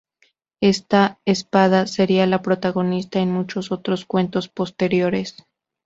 [0.63, 5.45] Esta espada sería la protagonista en muchos otros cuentos posteriores.